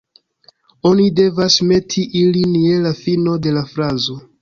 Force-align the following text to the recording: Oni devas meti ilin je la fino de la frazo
Oni 0.91 1.05
devas 1.19 1.59
meti 1.73 2.07
ilin 2.25 2.59
je 2.65 2.83
la 2.89 2.97
fino 3.05 3.41
de 3.47 3.59
la 3.63 3.67
frazo 3.77 4.23